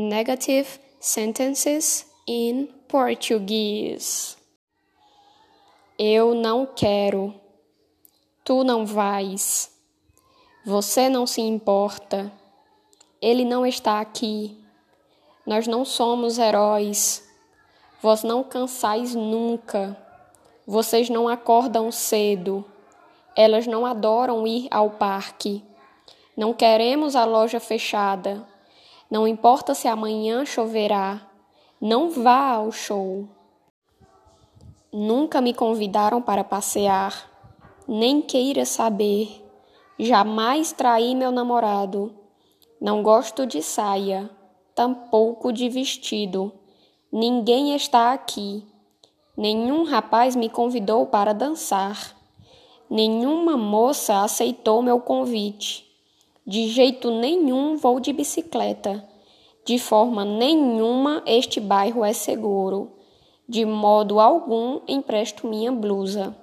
[0.00, 4.36] Negative sentences in Portuguese.
[5.98, 7.34] Eu não quero.
[8.44, 9.76] Tu não vais.
[10.64, 12.32] Você não se importa.
[13.20, 14.56] Ele não está aqui.
[15.44, 17.28] Nós não somos heróis.
[18.00, 20.00] Vós não cansais nunca.
[20.64, 22.64] Vocês não acordam cedo.
[23.34, 25.60] Elas não adoram ir ao parque.
[26.36, 28.46] Não queremos a loja fechada.
[29.10, 31.26] Não importa se amanhã choverá.
[31.80, 33.26] Não vá ao show.
[34.92, 37.30] Nunca me convidaram para passear.
[37.86, 39.42] Nem queira saber.
[39.98, 42.14] Jamais traí meu namorado.
[42.80, 44.30] Não gosto de saia,
[44.74, 46.52] tampouco de vestido.
[47.10, 48.64] Ninguém está aqui.
[49.34, 52.14] Nenhum rapaz me convidou para dançar.
[52.90, 55.87] Nenhuma moça aceitou meu convite.
[56.48, 59.06] De jeito nenhum vou de bicicleta.
[59.66, 62.92] De forma nenhuma este bairro é seguro.
[63.46, 66.34] De modo algum empresto minha blusa.